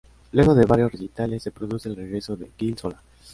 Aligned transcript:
Luego 0.31 0.55
de 0.55 0.65
varios 0.65 0.91
recitales, 0.91 1.43
se 1.43 1.51
produce 1.51 1.87
el 1.87 1.95
regreso 1.95 2.35
de 2.35 2.49
Gil 2.57 2.75
Solá. 2.75 2.99